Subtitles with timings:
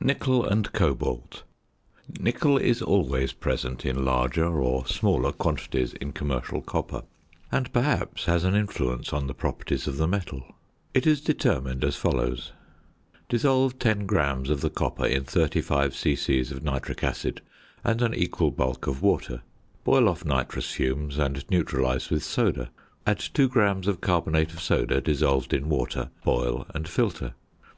[0.00, 1.42] ~Nickel and Cobalt.~
[2.18, 7.02] Nickel is always present in larger or smaller quantities in commercial copper,
[7.52, 10.54] and, perhaps, has an influence on the properties of the metal.
[10.94, 12.52] It is determined as follows:
[13.28, 16.40] Dissolve 10 grams of the copper in 35 c.c.
[16.40, 17.42] of nitric acid
[17.84, 19.42] and an equal bulk of water,
[19.84, 22.70] boil off nitrous fumes and neutralise with soda,
[23.06, 27.34] add 2 grams of carbonate of soda dissolved in water, boil, and filter.